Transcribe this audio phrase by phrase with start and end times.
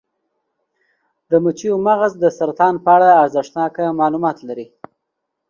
[1.29, 4.67] د مچیو مغز د سرطان په اړه ارزښتناک معلومات لري.